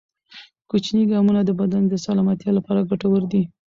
کوچني 0.69 1.03
ګامونه 1.11 1.41
د 1.45 1.51
بدن 1.61 1.83
د 1.87 1.93
سلامتیا 2.05 2.51
لپاره 2.57 2.87
ګټور 2.89 3.21
دي. 3.31 3.43